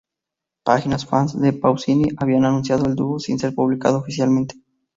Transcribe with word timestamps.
Páginas 0.63 1.05
fans 1.05 1.39
de 1.39 1.53
Pausini 1.53 2.09
habían 2.17 2.45
anunciado 2.45 2.85
el 2.87 2.95
dúo 2.95 3.19
sin 3.19 3.37
ser 3.37 3.53
publicado 3.53 3.99
oficialmente. 3.99 4.55